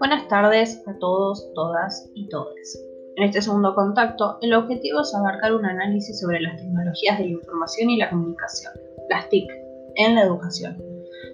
Buenas 0.00 0.28
tardes 0.28 0.82
a 0.86 0.96
todos, 0.98 1.52
todas 1.54 2.10
y 2.14 2.26
todes. 2.30 2.82
En 3.16 3.24
este 3.24 3.42
segundo 3.42 3.74
contacto, 3.74 4.38
el 4.40 4.54
objetivo 4.54 5.02
es 5.02 5.14
abarcar 5.14 5.54
un 5.54 5.66
análisis 5.66 6.18
sobre 6.18 6.40
las 6.40 6.56
tecnologías 6.56 7.18
de 7.18 7.24
la 7.24 7.30
información 7.32 7.90
y 7.90 7.98
la 7.98 8.08
comunicación, 8.08 8.72
las 9.10 9.28
TIC, 9.28 9.52
en 9.96 10.14
la 10.14 10.22
educación. 10.22 10.82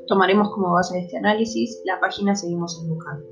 Tomaremos 0.09 0.51
como 0.51 0.73
base 0.73 0.97
de 0.97 1.05
este 1.05 1.17
análisis 1.17 1.81
la 1.85 2.01
página 2.01 2.35
Seguimos 2.35 2.83
Educando, 2.85 3.25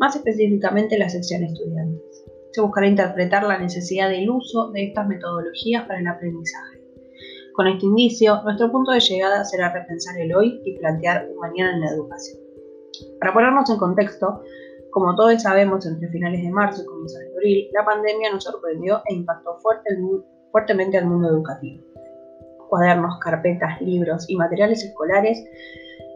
más 0.00 0.16
específicamente 0.16 0.98
la 0.98 1.08
sección 1.08 1.44
estudiantes. 1.44 2.24
Se 2.50 2.60
buscará 2.60 2.88
interpretar 2.88 3.44
la 3.44 3.58
necesidad 3.58 4.10
del 4.10 4.28
uso 4.28 4.72
de 4.72 4.88
estas 4.88 5.06
metodologías 5.06 5.86
para 5.86 6.00
el 6.00 6.08
aprendizaje. 6.08 6.82
Con 7.52 7.68
este 7.68 7.86
indicio, 7.86 8.42
nuestro 8.42 8.72
punto 8.72 8.90
de 8.90 8.98
llegada 8.98 9.44
será 9.44 9.72
repensar 9.72 10.18
el 10.18 10.34
hoy 10.34 10.60
y 10.64 10.76
plantear 10.78 11.28
un 11.30 11.38
mañana 11.38 11.74
en 11.74 11.80
la 11.80 11.90
educación. 11.90 12.44
Para 13.20 13.32
ponernos 13.32 13.70
en 13.70 13.76
contexto, 13.76 14.42
como 14.94 15.16
todos 15.16 15.42
sabemos, 15.42 15.84
entre 15.86 16.08
finales 16.08 16.40
de 16.40 16.50
marzo 16.50 16.82
y 16.82 16.86
comienzos 16.86 17.18
de 17.18 17.32
abril, 17.32 17.68
la 17.72 17.84
pandemia 17.84 18.30
nos 18.30 18.44
sorprendió 18.44 19.02
e 19.06 19.14
impactó 19.14 19.58
fuertemente 20.52 20.96
al 20.96 21.06
mundo 21.06 21.30
educativo. 21.30 21.84
Cuadernos, 22.68 23.18
carpetas, 23.18 23.80
libros 23.80 24.24
y 24.30 24.36
materiales 24.36 24.84
escolares 24.84 25.44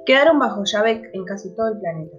quedaron 0.07 0.39
bajo 0.39 0.63
llave 0.63 1.11
en 1.13 1.25
casi 1.25 1.53
todo 1.57 1.73
el 1.73 1.81
planeta. 1.81 2.17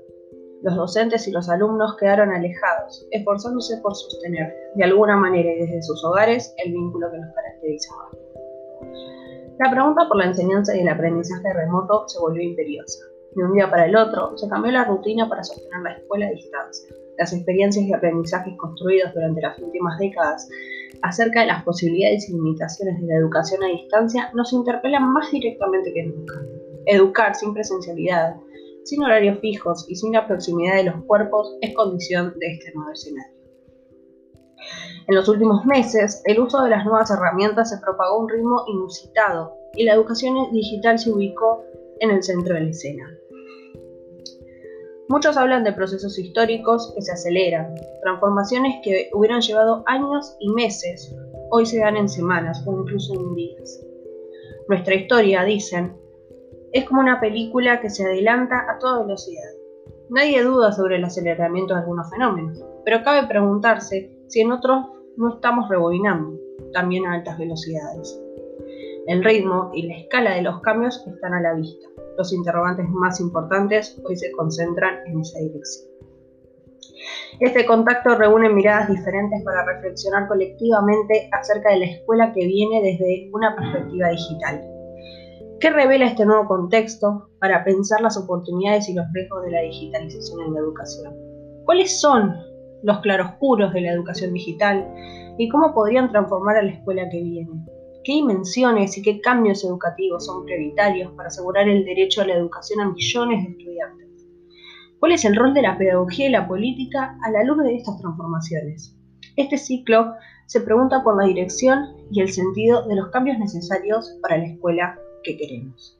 Los 0.61 0.75
docentes 0.75 1.29
y 1.29 1.31
los 1.31 1.47
alumnos 1.47 1.95
quedaron 1.95 2.29
alejados, 2.29 3.07
esforzándose 3.11 3.77
por 3.77 3.95
sostener, 3.95 4.53
de 4.75 4.83
alguna 4.83 5.15
manera 5.15 5.49
y 5.49 5.59
desde 5.61 5.81
sus 5.81 6.03
hogares, 6.03 6.53
el 6.57 6.73
vínculo 6.73 7.09
que 7.09 7.19
los 7.19 7.33
caracterizaba. 7.33 8.09
La 9.59 9.71
pregunta 9.71 10.09
por 10.09 10.17
la 10.17 10.25
enseñanza 10.25 10.75
y 10.75 10.81
el 10.81 10.89
aprendizaje 10.89 11.53
remoto 11.53 12.03
se 12.09 12.19
volvió 12.19 12.43
imperiosa. 12.43 12.99
De 13.35 13.43
un 13.43 13.53
día 13.53 13.69
para 13.69 13.85
el 13.85 13.95
otro, 13.95 14.37
se 14.37 14.49
cambió 14.49 14.71
la 14.71 14.85
rutina 14.85 15.29
para 15.29 15.43
sostener 15.43 15.81
la 15.83 15.93
escuela 15.93 16.27
a 16.27 16.31
distancia. 16.31 16.95
Las 17.17 17.33
experiencias 17.33 17.85
y 17.85 17.93
aprendizajes 17.93 18.55
construidos 18.57 19.13
durante 19.13 19.41
las 19.41 19.59
últimas 19.59 19.99
décadas 19.99 20.49
acerca 21.01 21.41
de 21.41 21.47
las 21.47 21.63
posibilidades 21.63 22.27
y 22.29 22.33
limitaciones 22.33 22.99
de 22.99 23.07
la 23.07 23.15
educación 23.15 23.63
a 23.63 23.67
distancia 23.67 24.31
nos 24.33 24.51
interpelan 24.53 25.13
más 25.13 25.31
directamente 25.31 25.93
que 25.93 26.03
nunca. 26.03 26.41
Educar 26.85 27.35
sin 27.35 27.53
presencialidad, 27.53 28.35
sin 28.83 29.03
horarios 29.03 29.39
fijos 29.39 29.85
y 29.87 29.95
sin 29.95 30.13
la 30.13 30.25
proximidad 30.25 30.77
de 30.77 30.85
los 30.85 31.03
cuerpos 31.05 31.55
es 31.61 31.73
condición 31.75 32.33
de 32.39 32.47
este 32.47 32.73
nuevo 32.73 32.91
escenario. 32.91 33.39
En 35.07 35.15
los 35.15 35.27
últimos 35.27 35.65
meses, 35.65 36.21
el 36.25 36.39
uso 36.39 36.63
de 36.63 36.69
las 36.69 36.85
nuevas 36.85 37.09
herramientas 37.11 37.69
se 37.69 37.77
propagó 37.79 38.15
a 38.15 38.19
un 38.19 38.29
ritmo 38.29 38.63
inusitado 38.67 39.53
y 39.73 39.83
la 39.83 39.93
educación 39.93 40.51
digital 40.51 40.99
se 40.99 41.11
ubicó 41.11 41.63
en 41.99 42.11
el 42.11 42.23
centro 42.23 42.55
de 42.55 42.61
la 42.61 42.69
escena. 42.69 43.09
Muchos 45.09 45.37
hablan 45.37 45.63
de 45.63 45.73
procesos 45.73 46.19
históricos 46.19 46.93
que 46.93 47.01
se 47.01 47.11
aceleran, 47.11 47.73
transformaciones 48.03 48.75
que 48.83 49.09
hubieran 49.11 49.41
llevado 49.41 49.81
años 49.87 50.37
y 50.39 50.51
meses, 50.53 51.15
hoy 51.49 51.65
se 51.65 51.79
dan 51.79 51.97
en 51.97 52.07
semanas 52.07 52.63
o 52.67 52.79
incluso 52.79 53.15
en 53.15 53.33
días. 53.33 53.83
Nuestra 54.67 54.93
historia, 54.93 55.43
dicen, 55.43 55.97
es 56.73 56.85
como 56.85 57.01
una 57.01 57.19
película 57.19 57.81
que 57.81 57.89
se 57.89 58.05
adelanta 58.05 58.67
a 58.69 58.77
toda 58.77 59.01
velocidad. 59.01 59.49
Nadie 60.11 60.43
duda 60.43 60.71
sobre 60.73 60.97
el 60.97 61.03
aceleramiento 61.03 61.73
de 61.73 61.79
algunos 61.79 62.07
fenómenos, 62.11 62.63
pero 62.85 63.03
cabe 63.03 63.27
preguntarse 63.27 64.15
si 64.27 64.41
en 64.41 64.51
otros 64.51 64.89
no 65.17 65.33
estamos 65.33 65.67
rebobinando, 65.69 66.39
también 66.71 67.07
a 67.07 67.15
altas 67.15 67.39
velocidades. 67.39 68.21
El 69.07 69.23
ritmo 69.23 69.71
y 69.73 69.87
la 69.87 69.97
escala 69.97 70.35
de 70.35 70.43
los 70.43 70.61
cambios 70.61 71.03
están 71.07 71.33
a 71.33 71.41
la 71.41 71.55
vista. 71.55 71.87
Los 72.19 72.33
interrogantes 72.33 72.85
más 72.89 73.21
importantes 73.21 73.97
hoy 74.03 74.17
se 74.17 74.29
concentran 74.33 75.07
en 75.07 75.21
esa 75.21 75.39
dirección. 75.39 75.89
Este 77.39 77.65
contacto 77.65 78.13
reúne 78.15 78.49
miradas 78.49 78.89
diferentes 78.89 79.41
para 79.45 79.63
reflexionar 79.63 80.27
colectivamente 80.27 81.29
acerca 81.31 81.71
de 81.71 81.79
la 81.79 81.85
escuela 81.85 82.33
que 82.33 82.45
viene 82.45 82.81
desde 82.81 83.29
una 83.31 83.55
perspectiva 83.55 84.09
digital. 84.09 84.61
¿Qué 85.61 85.69
revela 85.69 86.07
este 86.07 86.25
nuevo 86.25 86.45
contexto 86.45 87.29
para 87.39 87.63
pensar 87.63 88.01
las 88.01 88.17
oportunidades 88.17 88.89
y 88.89 88.95
los 88.95 89.05
riesgos 89.13 89.45
de 89.45 89.51
la 89.51 89.61
digitalización 89.61 90.41
en 90.41 90.53
la 90.55 90.59
educación? 90.59 91.15
¿Cuáles 91.63 92.01
son 92.01 92.35
los 92.83 92.99
claroscuros 92.99 93.71
de 93.71 93.79
la 93.79 93.93
educación 93.93 94.33
digital 94.33 94.93
y 95.37 95.47
cómo 95.47 95.73
podrían 95.73 96.11
transformar 96.11 96.57
a 96.57 96.63
la 96.63 96.71
escuela 96.71 97.07
que 97.09 97.21
viene? 97.23 97.78
¿Qué 98.09 98.15
dimensiones 98.15 98.97
y 98.97 99.03
qué 99.03 99.21
cambios 99.21 99.63
educativos 99.63 100.25
son 100.25 100.43
prioritarios 100.43 101.11
para 101.11 101.27
asegurar 101.27 101.69
el 101.69 101.85
derecho 101.85 102.23
a 102.23 102.25
la 102.25 102.33
educación 102.33 102.81
a 102.81 102.89
millones 102.89 103.45
de 103.45 103.51
estudiantes? 103.51 104.27
¿Cuál 104.99 105.11
es 105.11 105.25
el 105.25 105.35
rol 105.35 105.53
de 105.53 105.61
la 105.61 105.77
pedagogía 105.77 106.27
y 106.27 106.31
la 106.31 106.47
política 106.47 107.19
a 107.23 107.29
la 107.29 107.43
luz 107.43 107.59
de 107.59 107.75
estas 107.75 108.01
transformaciones? 108.01 108.97
Este 109.35 109.59
ciclo 109.59 110.13
se 110.47 110.61
pregunta 110.61 111.03
por 111.03 111.21
la 111.21 111.27
dirección 111.27 111.97
y 112.09 112.21
el 112.21 112.31
sentido 112.31 112.87
de 112.87 112.95
los 112.95 113.09
cambios 113.09 113.37
necesarios 113.37 114.17
para 114.23 114.39
la 114.39 114.47
escuela 114.47 114.97
que 115.23 115.37
queremos. 115.37 115.99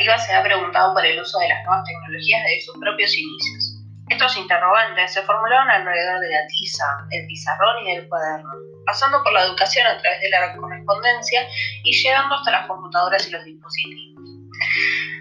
Educativa 0.00 0.18
se 0.18 0.32
ha 0.34 0.42
preguntado 0.42 0.94
por 0.94 1.04
el 1.04 1.20
uso 1.20 1.38
de 1.38 1.48
las 1.48 1.64
nuevas 1.64 1.84
tecnologías 1.84 2.42
desde 2.44 2.60
sus 2.62 2.78
propios 2.78 3.14
inicios. 3.16 3.76
Estos 4.08 4.36
interrogantes 4.36 5.12
se 5.12 5.22
formularon 5.22 5.70
alrededor 5.70 6.20
de 6.20 6.30
la 6.30 6.46
tiza, 6.48 6.84
el 7.10 7.26
pizarrón 7.26 7.86
y 7.86 7.90
el 7.92 8.08
cuaderno, 8.08 8.50
pasando 8.86 9.22
por 9.22 9.32
la 9.32 9.44
educación 9.44 9.86
a 9.86 9.98
través 9.98 10.20
de 10.20 10.30
la 10.30 10.56
correspondencia 10.56 11.46
y 11.84 11.92
llegando 11.92 12.34
hasta 12.34 12.50
las 12.50 12.66
computadoras 12.66 13.28
y 13.28 13.30
los 13.30 13.44
dispositivos. 13.44 14.24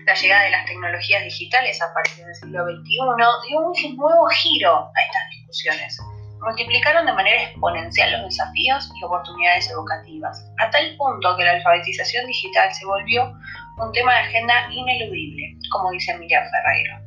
La 0.06 0.14
llegada 0.16 0.44
de 0.44 0.52
las 0.52 0.66
tecnologías 0.66 1.24
digitales 1.24 1.82
a 1.82 1.94
partir 1.94 2.26
del 2.26 2.36
siglo 2.36 2.66
XXI 2.66 2.84
dio 3.48 3.60
un 3.60 3.96
nuevo 3.98 4.28
giro 4.30 4.92
a 4.96 5.02
estas 5.02 5.30
discusiones, 5.30 6.00
multiplicaron 6.42 7.06
de 7.06 7.14
manera 7.14 7.44
exponencial 7.44 8.12
los 8.14 8.24
desafíos 8.24 8.90
y 8.96 9.04
oportunidades 9.04 9.70
educativas, 9.70 10.46
a 10.58 10.70
tal 10.70 10.96
punto 10.98 11.36
que 11.38 11.44
la 11.44 11.52
alfabetización 11.52 12.26
digital 12.26 12.74
se 12.74 12.86
volvió 12.86 13.34
un 13.80 13.92
tema 13.92 14.14
de 14.14 14.20
agenda 14.20 14.68
ineludible, 14.72 15.56
como 15.72 15.92
dice 15.92 16.18
Miriam 16.18 16.44
Ferreiro. 16.52 17.00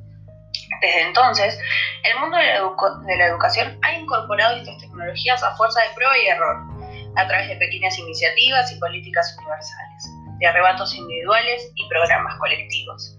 Desde 0.81 1.03
entonces, 1.03 1.59
el 2.03 2.21
mundo 2.21 2.37
de 2.37 3.17
la, 3.17 3.27
educación 3.27 3.79
ha 3.83 3.93
incorporado 3.93 4.57
estas 4.57 4.79
tecnologías 4.79 5.43
a 5.43 5.55
fuerza 5.57 5.81
de 5.81 5.95
prueba 5.95 6.19
y 6.19 6.27
error, 6.27 6.57
a 7.17 7.27
través 7.27 7.49
de 7.49 7.57
pequeñas 7.57 7.99
iniciativas 7.99 8.73
y 8.73 8.81
políticas 8.81 9.37
universales, 9.39 10.05
de 10.39 10.47
arrebatos 10.47 10.95
individuales 10.95 11.71
y 11.77 11.89
programas 11.89 12.37
colectivos 12.39 13.19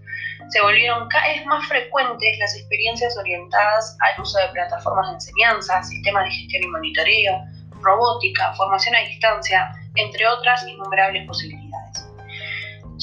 se 0.49 0.61
volvieron 0.61 1.07
cada 1.09 1.27
vez 1.27 1.45
más 1.45 1.65
frecuentes 1.67 2.37
las 2.39 2.55
experiencias 2.55 3.17
orientadas 3.17 3.97
al 4.01 4.21
uso 4.21 4.37
de 4.39 4.49
plataformas 4.49 5.07
de 5.07 5.13
enseñanza, 5.15 5.81
sistemas 5.83 6.25
de 6.25 6.31
gestión 6.31 6.63
y 6.63 6.67
monitoreo, 6.67 7.41
robótica, 7.81 8.53
formación 8.53 8.95
a 8.95 8.99
distancia, 8.99 9.71
entre 9.95 10.27
otras 10.27 10.67
innumerables 10.67 11.25
posibilidades. 11.27 11.62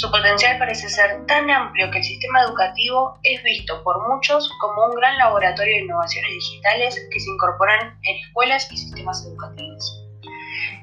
Su 0.00 0.10
potencial 0.10 0.56
parece 0.58 0.88
ser 0.88 1.26
tan 1.26 1.50
amplio 1.50 1.90
que 1.90 1.98
el 1.98 2.04
sistema 2.04 2.40
educativo 2.40 3.18
es 3.22 3.42
visto 3.42 3.84
por 3.84 4.08
muchos 4.08 4.50
como 4.58 4.86
un 4.86 4.94
gran 4.94 5.18
laboratorio 5.18 5.74
de 5.74 5.82
innovaciones 5.82 6.30
digitales 6.30 7.06
que 7.12 7.20
se 7.20 7.30
incorporan 7.30 7.98
en 8.04 8.16
escuelas 8.16 8.66
y 8.72 8.78
sistemas 8.78 9.22
educativos. 9.26 10.02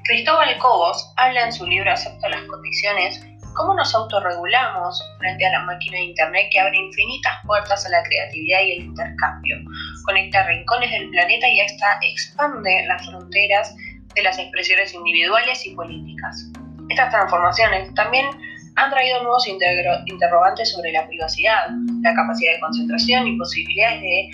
Cristóbal 0.04 0.56
Cobos 0.58 1.12
habla 1.16 1.46
en 1.46 1.52
su 1.52 1.66
libro 1.66 1.90
Acepto 1.90 2.28
las 2.28 2.42
condiciones 2.42 3.20
cómo 3.56 3.74
nos 3.74 3.92
autorregulamos 3.92 5.02
frente 5.18 5.44
a 5.46 5.50
la 5.50 5.64
máquina 5.64 5.96
de 5.96 6.04
Internet 6.04 6.46
que 6.52 6.60
abre 6.60 6.78
infinitas 6.78 7.38
puertas 7.44 7.84
a 7.86 7.88
la 7.88 8.04
creatividad 8.04 8.60
y 8.60 8.70
el 8.70 8.84
intercambio, 8.84 9.56
conecta 10.04 10.46
rincones 10.46 10.92
del 10.92 11.10
planeta 11.10 11.48
y 11.48 11.60
hasta 11.62 11.98
expande 12.02 12.86
las 12.86 13.04
fronteras 13.04 13.74
de 14.14 14.22
las 14.22 14.38
expresiones 14.38 14.94
individuales 14.94 15.66
y 15.66 15.74
políticas. 15.74 16.52
Estas 16.88 17.10
transformaciones 17.10 17.92
también 17.94 18.28
han 18.78 18.90
traído 18.90 19.22
nuevos 19.22 19.44
interrogantes 19.48 20.70
sobre 20.70 20.92
la 20.92 21.06
privacidad, 21.06 21.68
la 22.00 22.14
capacidad 22.14 22.52
de 22.52 22.60
concentración 22.60 23.26
y 23.26 23.36
posibilidades 23.36 24.00
de 24.02 24.30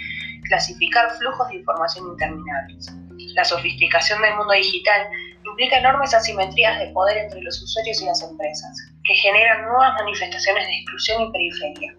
clasificar 0.48 1.10
flujos 1.16 1.48
de 1.48 1.56
información 1.56 2.08
interminables. 2.08 2.92
La 3.34 3.44
sofisticación 3.44 4.20
del 4.20 4.36
mundo 4.36 4.52
digital 4.52 5.08
implica 5.44 5.78
enormes 5.78 6.12
asimetrías 6.12 6.78
de 6.78 6.88
poder 6.88 7.16
entre 7.16 7.40
los 7.40 7.62
usuarios 7.62 8.02
y 8.02 8.04
las 8.04 8.22
empresas, 8.22 8.76
que 9.04 9.14
generan 9.14 9.64
nuevas 9.64 9.94
manifestaciones 9.94 10.66
de 10.66 10.74
exclusión 10.74 11.22
y 11.22 11.32
periferia. 11.32 11.94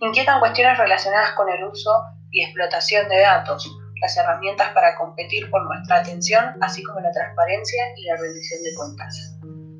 Inquietan 0.00 0.40
cuestiones 0.40 0.78
relacionadas 0.78 1.32
con 1.32 1.50
el 1.50 1.64
uso 1.64 1.90
y 2.30 2.44
explotación 2.44 3.08
de 3.08 3.20
datos, 3.20 3.70
las 4.00 4.16
herramientas 4.16 4.70
para 4.72 4.96
competir 4.96 5.50
por 5.50 5.66
nuestra 5.66 5.98
atención, 5.98 6.44
así 6.62 6.82
como 6.82 7.00
la 7.00 7.10
transparencia 7.10 7.82
y 7.96 8.04
la 8.04 8.16
rendición 8.16 8.62
de 8.62 8.74
cuentas. 8.74 9.37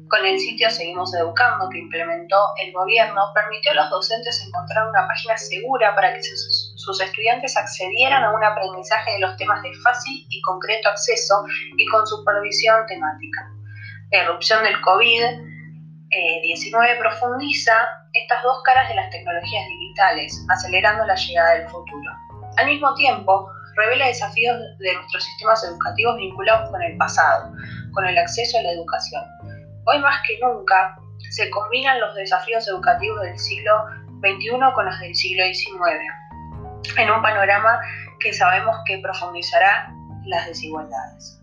Con 0.09 0.25
el 0.25 0.39
sitio 0.39 0.71
Seguimos 0.71 1.15
Educando 1.15 1.69
que 1.71 1.79
implementó 1.79 2.37
el 2.65 2.73
gobierno, 2.73 3.21
permitió 3.35 3.73
a 3.73 3.75
los 3.75 3.91
docentes 3.91 4.43
encontrar 4.47 4.89
una 4.89 5.07
página 5.07 5.37
segura 5.37 5.95
para 5.95 6.15
que 6.15 6.23
sus 6.23 6.69
sus 6.89 7.01
estudiantes 7.03 7.55
accedieran 7.55 8.25
a 8.25 8.33
un 8.33 8.43
aprendizaje 8.43 9.13
de 9.13 9.21
los 9.21 9.37
temas 9.37 9.63
de 9.63 9.71
fácil 9.85 10.27
y 10.31 10.41
concreto 10.41 10.89
acceso 10.89 11.45
y 11.77 11.85
con 11.89 12.07
supervisión 12.07 12.87
temática. 12.87 13.47
La 14.11 14.23
erupción 14.23 14.65
del 14.65 14.81
COVID-19 14.81 16.99
profundiza 16.99 17.75
estas 18.15 18.43
dos 18.43 18.63
caras 18.65 18.89
de 18.89 18.95
las 18.95 19.11
tecnologías 19.11 19.67
digitales, 19.67 20.43
acelerando 20.49 21.05
la 21.05 21.15
llegada 21.15 21.57
del 21.57 21.69
futuro. 21.69 22.11
Al 22.57 22.65
mismo 22.65 22.95
tiempo, 22.95 23.51
revela 23.77 24.07
desafíos 24.07 24.57
de 24.79 24.95
nuestros 24.95 25.25
sistemas 25.25 25.63
educativos 25.65 26.17
vinculados 26.17 26.71
con 26.71 26.83
el 26.83 26.97
pasado, 26.97 27.53
con 27.93 28.07
el 28.07 28.17
acceso 28.17 28.57
a 28.59 28.63
la 28.63 28.73
educación. 28.73 29.38
Hoy 29.91 30.01
más 30.01 30.21
que 30.27 30.39
nunca 30.39 30.99
se 31.31 31.49
combinan 31.49 31.99
los 31.99 32.15
desafíos 32.15 32.69
educativos 32.69 33.23
del 33.23 33.39
siglo 33.39 33.73
XXI 34.21 34.51
con 34.75 34.85
los 34.85 35.01
del 35.01 35.15
siglo 35.15 35.43
XIX, 35.47 35.81
en 36.99 37.11
un 37.11 37.23
panorama 37.23 37.81
que 38.21 38.35
sabemos 38.35 38.77
que 38.85 38.99
profundizará 38.99 39.91
las 40.27 40.47
desigualdades. 40.47 41.41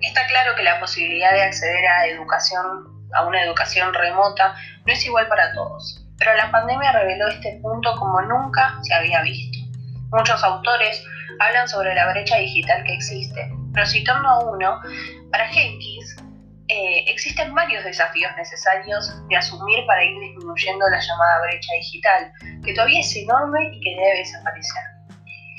Está 0.00 0.26
claro 0.26 0.56
que 0.56 0.64
la 0.64 0.80
posibilidad 0.80 1.30
de 1.30 1.44
acceder 1.44 1.86
a 1.86 2.06
educación, 2.08 3.06
a 3.14 3.24
una 3.24 3.44
educación 3.44 3.94
remota, 3.94 4.56
no 4.84 4.92
es 4.92 5.06
igual 5.06 5.28
para 5.28 5.52
todos, 5.52 6.04
pero 6.18 6.34
la 6.34 6.50
pandemia 6.50 6.90
reveló 6.90 7.28
este 7.28 7.60
punto 7.62 7.94
como 8.00 8.20
nunca 8.22 8.80
se 8.82 8.94
había 8.94 9.22
visto. 9.22 9.60
Muchos 10.10 10.42
autores 10.42 11.04
hablan 11.38 11.68
sobre 11.68 11.94
la 11.94 12.10
brecha 12.10 12.36
digital 12.36 12.82
que 12.82 12.94
existe, 12.94 13.48
pero 13.72 13.86
citando 13.86 14.28
a 14.28 14.40
uno, 14.40 14.80
para 15.30 15.46
Jenkins, 15.46 16.13
existen 17.24 17.54
varios 17.54 17.82
desafíos 17.84 18.30
necesarios 18.36 19.10
de 19.28 19.36
asumir 19.36 19.86
para 19.86 20.04
ir 20.04 20.18
disminuyendo 20.20 20.84
la 20.90 21.00
llamada 21.00 21.40
brecha 21.40 21.72
digital, 21.80 22.30
que 22.62 22.74
todavía 22.74 23.00
es 23.00 23.16
enorme 23.16 23.70
y 23.72 23.80
que 23.80 23.90
debe 23.96 24.18
desaparecer. 24.18 24.82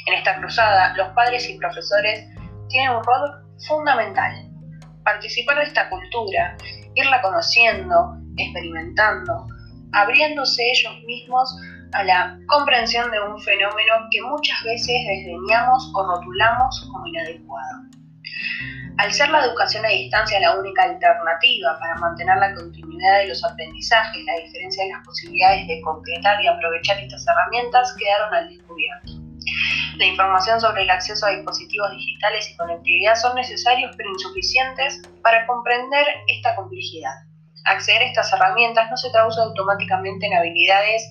En 0.05 0.13
esta 0.13 0.35
cruzada, 0.37 0.93
los 0.95 1.07
padres 1.13 1.49
y 1.49 1.57
profesores 1.57 2.27
tienen 2.69 2.91
un 2.91 3.03
rol 3.03 3.47
fundamental. 3.67 4.47
Participar 5.03 5.57
de 5.57 5.63
esta 5.63 5.89
cultura, 5.89 6.55
irla 6.93 7.19
conociendo, 7.23 8.15
experimentando, 8.37 9.47
abriéndose 9.93 10.61
ellos 10.69 10.93
mismos 11.07 11.51
a 11.93 12.03
la 12.03 12.37
comprensión 12.45 13.09
de 13.09 13.21
un 13.21 13.41
fenómeno 13.41 13.93
que 14.11 14.21
muchas 14.21 14.63
veces 14.65 14.95
desdeñamos 15.07 15.91
o 15.95 16.05
rotulamos 16.05 16.87
como 16.91 17.07
inadecuado. 17.07 17.85
Al 18.97 19.11
ser 19.11 19.29
la 19.29 19.45
educación 19.45 19.85
a 19.85 19.89
distancia 19.89 20.39
la 20.39 20.57
única 20.57 20.83
alternativa 20.83 21.77
para 21.79 21.95
mantener 21.95 22.37
la 22.37 22.53
continuidad 22.53 23.19
de 23.19 23.27
los 23.27 23.43
aprendizajes, 23.43 24.23
la 24.23 24.43
diferencia 24.43 24.85
de 24.85 24.91
las 24.91 25.05
posibilidades 25.05 25.67
de 25.67 25.81
concretar 25.81 26.41
y 26.41 26.47
aprovechar 26.47 26.97
estas 26.99 27.25
herramientas 27.27 27.93
quedaron 27.99 28.33
al 28.33 28.49
descubierto. 28.49 29.11
La 29.97 30.05
información 30.05 30.59
sobre 30.59 30.83
el 30.83 30.89
acceso 30.89 31.25
a 31.25 31.31
dispositivos 31.31 31.91
digitales 31.91 32.49
y 32.49 32.57
conectividad 32.57 33.15
son 33.15 33.35
necesarios 33.35 33.93
pero 33.97 34.09
insuficientes 34.09 35.01
para 35.21 35.45
comprender 35.45 36.05
esta 36.27 36.55
complejidad. 36.55 37.13
Acceder 37.65 38.01
a 38.01 38.05
estas 38.05 38.31
herramientas 38.33 38.89
no 38.89 38.97
se 38.97 39.09
traduce 39.11 39.41
automáticamente 39.41 40.25
en 40.27 40.33
habilidades 40.33 41.09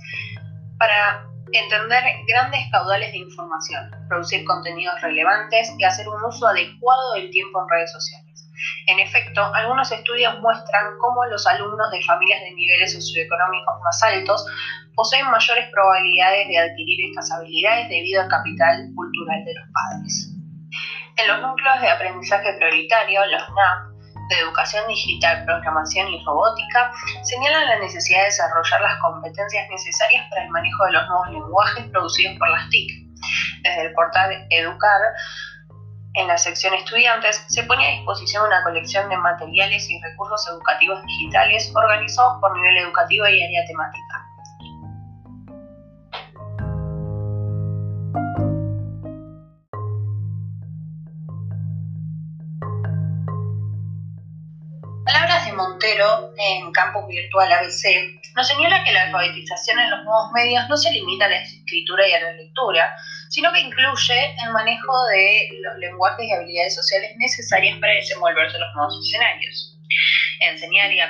para 0.78 1.26
entender 1.52 2.02
grandes 2.26 2.60
caudales 2.70 3.12
de 3.12 3.18
información, 3.18 3.90
producir 4.08 4.44
contenidos 4.44 5.00
relevantes 5.00 5.72
y 5.78 5.84
hacer 5.84 6.08
un 6.08 6.22
uso 6.24 6.46
adecuado 6.46 7.14
del 7.14 7.30
tiempo 7.30 7.62
en 7.62 7.68
redes 7.68 7.92
sociales. 7.92 8.50
En 8.86 8.98
efecto, 8.98 9.42
algunos 9.54 9.90
estudios 9.90 10.40
muestran 10.40 10.96
cómo 11.00 11.24
los 11.26 11.46
alumnos 11.46 11.90
de 11.90 12.02
familias 12.02 12.40
de 12.40 12.54
niveles 12.54 12.92
socioeconómicos 12.92 13.80
más 13.82 14.02
altos 14.02 14.46
poseen 14.94 15.30
mayores 15.30 15.68
probabilidades 15.70 16.48
de 16.48 16.58
adquirir 16.58 17.08
estas 17.10 17.30
habilidades 17.32 17.88
debido 17.88 18.22
al 18.22 18.28
capital 18.28 18.90
cultural 18.94 19.44
de 19.44 19.54
los 19.54 19.64
padres. 19.72 20.30
En 21.16 21.28
los 21.28 21.42
núcleos 21.42 21.80
de 21.80 21.90
aprendizaje 21.90 22.54
prioritario, 22.54 23.20
los 23.26 23.42
NAP, 23.48 23.93
de 24.34 24.42
Educación 24.42 24.86
Digital, 24.88 25.44
Programación 25.44 26.08
y 26.08 26.24
Robótica 26.24 26.92
señalan 27.22 27.68
la 27.68 27.78
necesidad 27.78 28.20
de 28.20 28.26
desarrollar 28.26 28.80
las 28.80 28.98
competencias 29.00 29.68
necesarias 29.70 30.26
para 30.30 30.44
el 30.44 30.50
manejo 30.50 30.84
de 30.84 30.92
los 30.92 31.08
nuevos 31.08 31.28
lenguajes 31.30 31.84
producidos 31.86 32.38
por 32.38 32.48
las 32.50 32.68
TIC. 32.70 32.90
Desde 33.62 33.86
el 33.86 33.92
portal 33.94 34.46
Educar, 34.50 35.00
en 36.14 36.28
la 36.28 36.38
sección 36.38 36.74
Estudiantes, 36.74 37.44
se 37.48 37.64
pone 37.64 37.86
a 37.86 37.90
disposición 37.90 38.46
una 38.46 38.62
colección 38.62 39.08
de 39.08 39.16
materiales 39.16 39.88
y 39.90 40.00
recursos 40.00 40.46
educativos 40.48 41.02
digitales 41.02 41.72
organizados 41.74 42.40
por 42.40 42.54
nivel 42.54 42.78
educativo 42.78 43.26
y 43.26 43.42
área 43.42 43.64
temática. 43.66 44.03
Montero, 55.84 56.30
en 56.38 56.72
Campus 56.72 57.06
Virtual 57.08 57.52
ABC, 57.52 58.22
nos 58.34 58.48
señala 58.48 58.82
que 58.84 58.92
la 58.92 59.02
alfabetización 59.02 59.78
en 59.80 59.90
los 59.90 60.04
nuevos 60.04 60.32
medios 60.32 60.66
no 60.68 60.78
se 60.78 60.90
limita 60.90 61.26
a 61.26 61.28
la 61.28 61.42
escritura 61.42 62.08
y 62.08 62.12
a 62.12 62.20
la 62.22 62.32
lectura, 62.32 62.96
sino 63.28 63.52
que 63.52 63.60
incluye 63.60 64.34
el 64.42 64.52
manejo 64.52 65.04
de 65.08 65.48
los 65.60 65.78
lenguajes 65.78 66.24
y 66.26 66.32
habilidades 66.32 66.74
sociales 66.74 67.12
necesarias 67.18 67.78
para 67.80 67.92
desenvolverse 67.92 68.56
en 68.56 68.62
los 68.62 68.74
nuevos 68.74 69.06
escenarios. 69.06 69.78
Enseñar 70.40 70.90
y, 70.90 71.00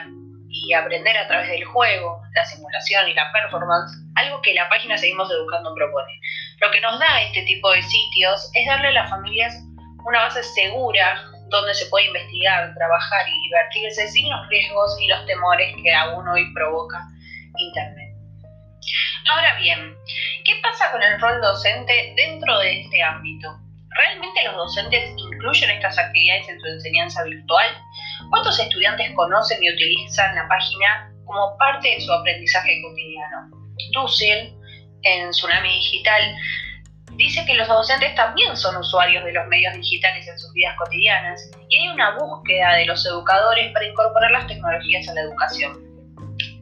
y 0.51 0.73
aprender 0.73 1.17
a 1.19 1.29
través 1.29 1.51
del 1.51 1.65
juego, 1.65 2.21
la 2.35 2.45
simulación 2.45 3.09
y 3.09 3.15
la 3.15 3.31
performance, 3.33 3.93
algo 4.17 4.43
que 4.43 4.55
la 4.55 4.69
página 4.69 4.99
Seguimos 4.99 5.31
Educando 5.31 5.73
propone. 5.73 6.19
Lo 6.61 6.73
que 6.73 6.81
nos 6.81 6.99
da 6.99 7.23
este 7.23 7.43
tipo 7.43 7.71
de 7.71 7.83
sitios 7.83 8.51
es 8.55 8.67
darle 8.67 8.89
a 8.89 8.93
las 8.93 9.11
familias 9.11 9.55
una 10.05 10.23
base 10.23 10.43
segura 10.43 11.31
donde 11.55 11.75
se 11.75 11.87
puede 11.87 12.07
investigar, 12.07 12.75
trabajar 12.75 13.29
y 13.29 13.43
divertirse 13.49 14.09
sin 14.09 14.31
los 14.31 14.49
riesgos 14.49 14.97
y 15.01 15.07
los 15.09 15.25
temores 15.27 15.75
que 15.83 15.95
aún 15.95 16.27
hoy 16.29 16.53
provoca 16.55 17.01
Internet. 17.57 18.15
Ahora 19.31 19.57
bien, 19.59 19.97
¿qué 20.45 20.53
pasa 20.63 20.91
con 20.93 21.03
el 21.03 21.21
rol 21.21 21.41
docente 21.41 22.13
dentro 22.17 22.59
de 22.59 22.81
este 22.81 23.03
ámbito? 23.03 23.49
¿Realmente 23.97 24.45
los 24.45 24.57
docentes 24.57 25.11
incluyen 25.17 25.71
estas 25.71 25.99
actividades 25.99 26.49
en 26.49 26.61
su 26.61 26.67
enseñanza 26.67 27.23
virtual? 27.23 27.67
¿Cuántos 28.31 28.59
estudiantes 28.59 29.13
conocen 29.15 29.63
y 29.63 29.73
utilizan 29.73 30.35
la 30.35 30.49
página 30.49 31.13
como 31.25 31.57
parte 31.59 31.89
de 31.89 32.01
su 32.01 32.13
aprendizaje 32.13 32.83
cotidiano? 32.83 33.51
Dussel, 33.93 34.53
en 35.03 35.31
Tsunami 35.31 35.69
Digital, 35.69 36.37
dice 37.17 37.45
que 37.47 37.55
los 37.55 37.69
docentes 37.69 38.15
también 38.15 38.57
son 38.57 38.77
usuarios 38.77 39.25
de 39.25 39.33
los 39.33 39.47
medios 39.47 39.75
digitales 39.75 40.27
en 40.27 40.39
sus 40.39 40.53
vidas 40.53 40.75
cotidianas 40.77 41.51
y 41.69 41.77
hay 41.77 41.89
una 41.89 42.17
búsqueda 42.17 42.75
de 42.75 42.87
los 42.87 43.05
educadores 43.07 43.73
para 43.73 43.87
incorporar 43.87 44.31
las 44.31 44.47
tecnologías 44.47 45.09
a 45.09 45.15
la 45.15 45.23
educación. 45.23 45.79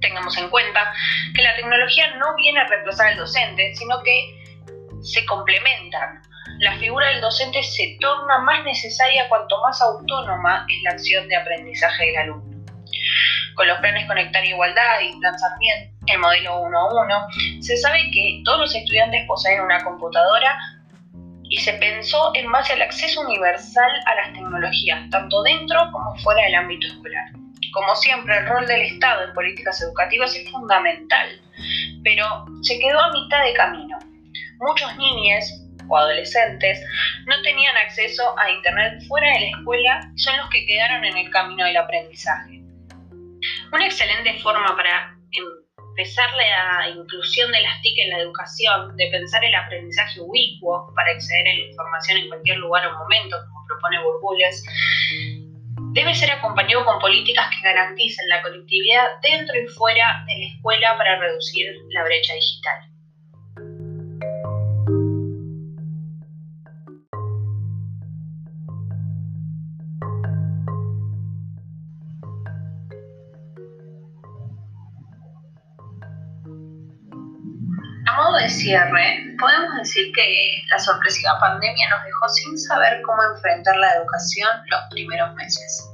Tengamos 0.01 0.37
en 0.37 0.49
cuenta 0.51 0.93
que 1.35 1.43
la 1.43 1.55
tecnología 1.57 2.15
no 2.17 2.35
viene 2.37 2.61
a 2.61 2.67
reemplazar 2.67 3.09
al 3.09 3.17
docente, 3.17 3.75
sino 3.75 4.03
que 4.03 4.43
se 5.01 5.25
complementan. 5.27 6.23
La 6.59 6.77
figura 6.79 7.09
del 7.09 7.21
docente 7.21 7.63
se 7.63 7.97
torna 8.01 8.39
más 8.39 8.65
necesaria 8.65 9.29
cuanto 9.29 9.61
más 9.63 9.81
autónoma 9.81 10.67
es 10.69 10.83
la 10.83 10.91
acción 10.91 11.29
de 11.29 11.37
aprendizaje 11.37 12.07
del 12.07 12.17
alumno. 12.19 12.52
Con 13.55 13.69
los 13.69 13.79
planes 13.79 14.07
Conectar 14.07 14.45
Igualdad 14.45 15.01
y 15.03 15.19
Plan 15.19 15.39
Sarmiento, 15.39 15.95
el 16.07 16.19
modelo 16.19 16.61
1 16.61 16.79
a 16.79 17.05
1, 17.05 17.27
se 17.61 17.77
sabe 17.77 18.11
que 18.13 18.41
todos 18.45 18.61
los 18.61 18.75
estudiantes 18.75 19.27
poseen 19.27 19.61
una 19.61 19.83
computadora 19.85 20.59
y 21.45 21.59
se 21.59 21.75
pensó 21.75 22.33
en 22.35 22.51
base 22.51 22.73
al 22.73 22.83
acceso 22.83 23.21
universal 23.21 23.91
a 24.07 24.15
las 24.15 24.33
tecnologías, 24.33 25.11
tanto 25.11 25.43
dentro 25.43 25.91
como 25.93 26.17
fuera 26.17 26.43
del 26.45 26.55
ámbito 26.55 26.87
escolar. 26.87 27.25
Como 27.73 27.95
siempre, 27.95 28.39
el 28.39 28.47
rol 28.47 28.67
del 28.67 28.83
Estado 28.83 29.25
en 29.25 29.35
políticas 29.35 29.81
educativas 29.83 30.35
es 30.35 30.51
fundamental, 30.51 31.29
pero 32.03 32.47
se 32.63 32.79
quedó 32.79 32.99
a 32.99 33.13
mitad 33.13 33.45
de 33.45 33.53
camino. 33.53 33.99
Muchos 34.61 34.97
niños 34.97 35.45
o 35.89 35.97
adolescentes 35.97 36.81
no 37.27 37.43
tenían 37.43 37.77
acceso 37.77 38.39
a 38.39 38.51
Internet 38.51 39.03
fuera 39.07 39.33
de 39.35 39.41
la 39.41 39.47
escuela 39.49 40.11
y 40.15 40.19
son 40.19 40.37
los 40.39 40.49
que 40.49 40.65
quedaron 40.65 41.05
en 41.05 41.17
el 41.19 41.31
camino 41.31 41.65
del 41.65 41.77
aprendizaje. 41.77 42.62
Una 43.73 43.87
excelente 43.87 44.39
forma 44.41 44.77
para 44.77 45.17
empezar 45.33 46.29
la 46.35 46.91
inclusión 46.91 47.51
de 47.53 47.61
las 47.63 47.81
TIC 47.81 47.99
en 48.01 48.11
la 48.11 48.19
educación, 48.19 48.95
de 48.97 49.09
pensar 49.11 49.43
el 49.43 49.55
aprendizaje 49.55 50.21
ubicuo 50.21 50.93
para 50.95 51.13
acceder 51.13 51.49
a 51.49 51.55
la 51.55 51.71
información 51.71 52.19
en 52.19 52.29
cualquier 52.29 52.59
lugar 52.59 52.87
o 52.87 52.99
momento, 52.99 53.35
como 53.49 53.67
propone 53.67 54.03
Burbules, 54.03 54.63
debe 55.95 56.15
ser 56.15 56.33
acompañado 56.33 56.85
con 56.85 56.99
políticas 56.99 57.49
que 57.49 57.67
garanticen 57.67 58.29
la 58.29 58.43
conectividad 58.43 59.09
dentro 59.23 59.59
y 59.59 59.67
fuera 59.69 60.23
de 60.27 60.39
la 60.39 60.47
escuela 60.55 60.99
para 60.99 61.19
reducir 61.19 61.73
la 61.93 62.05
brecha 62.05 62.35
digital. 62.35 62.92
Cierre, 78.53 79.35
podemos 79.39 79.75
decir 79.79 80.13
que 80.15 80.63
la 80.71 80.79
sorpresiva 80.79 81.39
pandemia 81.41 81.89
nos 81.91 82.05
dejó 82.05 82.29
sin 82.29 82.59
saber 82.59 83.03
cómo 83.03 83.23
enfrentar 83.35 83.77
la 83.77 83.95
educación 83.95 84.49
los 84.71 84.81
primeros 84.91 85.35
meses. 85.35 85.89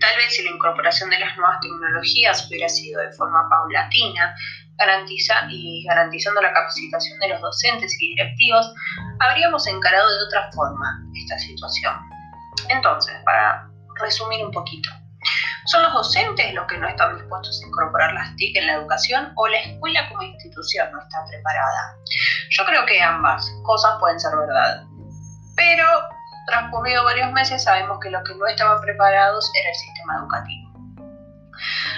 Tal 0.00 0.16
vez 0.16 0.34
si 0.34 0.42
la 0.42 0.50
incorporación 0.50 1.10
de 1.10 1.18
las 1.20 1.36
nuevas 1.36 1.60
tecnologías 1.60 2.46
hubiera 2.48 2.68
sido 2.68 3.00
de 3.00 3.12
forma 3.12 3.48
paulatina 3.50 4.34
garantiza 4.78 5.34
y 5.50 5.84
garantizando 5.86 6.40
la 6.40 6.52
capacitación 6.52 7.18
de 7.20 7.28
los 7.28 7.40
docentes 7.40 7.94
y 8.00 8.14
directivos, 8.14 8.72
habríamos 9.20 9.66
encarado 9.66 10.08
de 10.08 10.24
otra 10.24 10.50
forma 10.52 11.00
esta 11.14 11.38
situación. 11.38 11.94
Entonces, 12.68 13.14
para 13.24 13.68
resumir 14.00 14.44
un 14.44 14.50
poquito, 14.50 14.88
¿Son 15.66 15.82
los 15.82 15.92
docentes 15.92 16.52
los 16.54 16.66
que 16.66 16.76
no 16.78 16.88
están 16.88 17.16
dispuestos 17.16 17.62
a 17.62 17.66
incorporar 17.66 18.12
las 18.14 18.34
TIC 18.36 18.56
en 18.56 18.66
la 18.66 18.74
educación 18.74 19.32
o 19.36 19.46
la 19.46 19.58
escuela 19.60 20.08
como 20.08 20.22
institución 20.22 20.90
no 20.90 21.00
está 21.00 21.24
preparada? 21.28 21.96
Yo 22.50 22.64
creo 22.66 22.84
que 22.84 23.00
ambas 23.00 23.48
cosas 23.62 23.96
pueden 24.00 24.18
ser 24.18 24.36
verdad. 24.36 24.84
Pero 25.54 25.86
transcurrido 26.46 27.04
varios 27.04 27.30
meses 27.30 27.62
sabemos 27.62 27.98
que 28.00 28.10
los 28.10 28.24
que 28.24 28.34
no 28.34 28.46
estaban 28.46 28.80
preparados 28.80 29.50
era 29.60 29.68
el 29.68 29.74
sistema 29.76 30.16
educativo. 30.16 30.72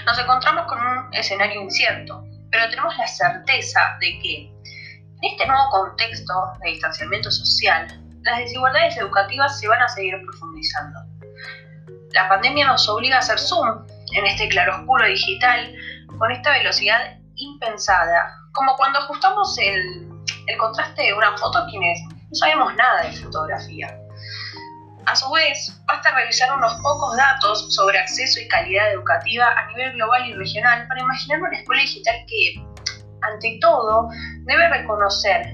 Nos 0.05 0.19
encontramos 0.19 0.67
con 0.67 0.79
un 0.79 1.15
escenario 1.15 1.63
incierto, 1.63 2.23
pero 2.51 2.69
tenemos 2.69 2.95
la 2.99 3.07
certeza 3.07 3.97
de 4.01 4.19
que 4.19 4.37
en 5.23 5.33
este 5.33 5.47
nuevo 5.47 5.71
contexto 5.71 6.35
de 6.63 6.71
distanciamiento 6.71 7.31
social, 7.31 7.87
las 8.25 8.39
desigualdades 8.41 8.97
educativas 8.99 9.59
se 9.59 9.69
van 9.69 9.81
a 9.81 9.89
seguir 9.89 10.15
profundizando 10.27 11.01
la 12.15 12.29
pandemia 12.29 12.67
nos 12.67 12.89
obliga 12.89 13.17
a 13.17 13.19
hacer 13.19 13.39
zoom 13.39 13.85
en 14.13 14.27
este 14.27 14.49
claroscuro 14.49 15.05
digital 15.05 15.75
con 16.17 16.31
esta 16.31 16.53
velocidad 16.53 17.19
impensada, 17.35 18.33
como 18.53 18.77
cuando 18.77 19.01
ajustamos 19.01 19.59
el, 19.59 20.09
contraste 20.59 21.03
de 21.03 21.13
una 21.13 21.37
foto 21.37 21.67
quienes 21.71 22.01
no 22.03 22.35
sabemos 22.35 22.75
nada 22.77 23.03
de 23.03 23.13
fotografía. 23.17 23.99
A 25.07 25.17
su 25.17 25.29
vez, 25.33 25.83
basta 25.87 26.15
revisar 26.15 26.57
unos 26.57 26.73
pocos 26.75 27.17
datos 27.17 27.75
sobre 27.75 27.99
acceso 27.99 28.41
y 28.41 28.49
calidad 28.49 28.93
educativa 28.93 29.49
a 29.49 29.67
nivel 29.67 29.95
global 29.95 30.29
y 30.29 30.35
regional 30.35 30.87
para 30.87 31.01
imaginar 31.01 31.41
una 31.43 31.59
escuela 31.59 31.83
digital 31.83 32.15
que, 32.29 32.65
ante 33.23 33.59
todo, 33.61 34.09
debe 34.45 34.69
reconocer 34.69 35.47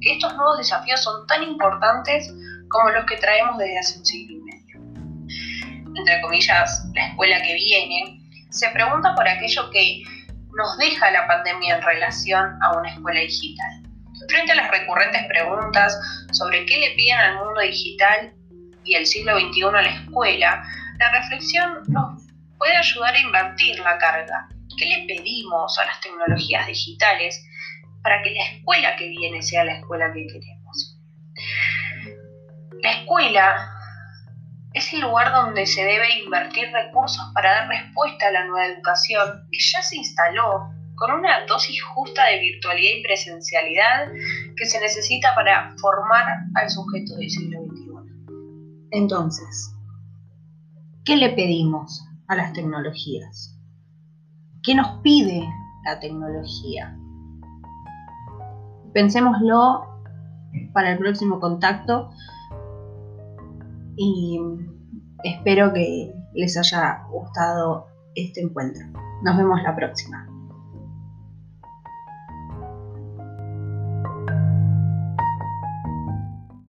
que 0.00 0.14
estos 0.14 0.34
nuevos 0.34 0.58
desafíos 0.58 1.02
son 1.02 1.24
tan 1.28 1.44
importantes 1.44 2.34
como 2.68 2.90
los 2.90 3.04
que 3.06 3.16
traemos 3.18 3.58
desde 3.58 3.78
hace 3.78 3.98
un 3.98 4.04
siglo 4.04 4.39
entre 5.96 6.20
comillas, 6.20 6.84
la 6.94 7.08
escuela 7.08 7.42
que 7.42 7.54
viene, 7.54 8.20
se 8.50 8.68
pregunta 8.70 9.14
por 9.14 9.28
aquello 9.28 9.70
que 9.70 10.02
nos 10.56 10.78
deja 10.78 11.10
la 11.10 11.26
pandemia 11.26 11.76
en 11.76 11.82
relación 11.82 12.58
a 12.62 12.78
una 12.78 12.90
escuela 12.90 13.20
digital. 13.20 13.82
Frente 14.28 14.52
a 14.52 14.56
las 14.56 14.70
recurrentes 14.70 15.26
preguntas 15.26 15.98
sobre 16.32 16.66
qué 16.66 16.78
le 16.78 16.90
piden 16.90 17.18
al 17.18 17.36
mundo 17.36 17.60
digital 17.60 18.32
y 18.84 18.94
el 18.94 19.06
siglo 19.06 19.38
XXI 19.38 19.64
a 19.64 19.82
la 19.82 19.90
escuela, 19.90 20.64
la 20.98 21.10
reflexión 21.12 21.82
nos 21.88 22.22
puede 22.58 22.76
ayudar 22.76 23.14
a 23.14 23.20
invertir 23.20 23.78
la 23.80 23.98
carga. 23.98 24.48
¿Qué 24.76 24.86
le 24.86 25.06
pedimos 25.06 25.78
a 25.78 25.86
las 25.86 26.00
tecnologías 26.00 26.66
digitales 26.66 27.42
para 28.02 28.22
que 28.22 28.30
la 28.30 28.44
escuela 28.44 28.96
que 28.96 29.08
viene 29.08 29.42
sea 29.42 29.64
la 29.64 29.78
escuela 29.78 30.12
que 30.12 30.26
queremos? 30.26 30.98
La 32.82 32.92
escuela 32.92 33.79
es 34.72 34.92
el 34.92 35.00
lugar 35.00 35.32
donde 35.32 35.66
se 35.66 35.84
debe 35.84 36.22
invertir 36.24 36.70
recursos 36.72 37.24
para 37.34 37.50
dar 37.50 37.68
respuesta 37.68 38.28
a 38.28 38.32
la 38.32 38.46
nueva 38.46 38.66
educación 38.66 39.46
que 39.50 39.58
ya 39.58 39.82
se 39.82 39.96
instaló 39.96 40.70
con 40.94 41.12
una 41.12 41.46
dosis 41.46 41.82
justa 41.82 42.26
de 42.26 42.40
virtualidad 42.40 42.98
y 42.98 43.02
presencialidad 43.02 44.12
que 44.56 44.66
se 44.66 44.80
necesita 44.80 45.34
para 45.34 45.74
formar 45.80 46.26
al 46.54 46.70
sujeto 46.70 47.16
del 47.16 47.30
siglo 47.30 47.62
XXI. 47.64 47.90
Entonces, 48.92 49.74
¿qué 51.04 51.16
le 51.16 51.30
pedimos 51.30 52.04
a 52.28 52.36
las 52.36 52.52
tecnologías? 52.52 53.58
¿Qué 54.62 54.74
nos 54.74 55.00
pide 55.02 55.48
la 55.84 55.98
tecnología? 55.98 56.96
Pensémoslo 58.92 59.86
para 60.74 60.92
el 60.92 60.98
próximo 60.98 61.40
contacto 61.40 62.10
y 64.02 64.40
espero 65.24 65.74
que 65.74 66.10
les 66.32 66.56
haya 66.56 67.04
gustado 67.10 67.86
este 68.14 68.40
encuentro. 68.40 68.82
Nos 69.22 69.36
vemos 69.36 69.62
la 69.62 69.76
próxima. 69.76 70.26